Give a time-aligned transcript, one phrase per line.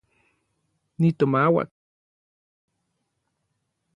[0.99, 1.69] Nitomauak.